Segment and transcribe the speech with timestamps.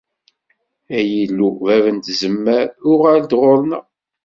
[0.97, 3.85] Ay Illu, bab n tzemmar, uɣal-d ɣur-neɣ!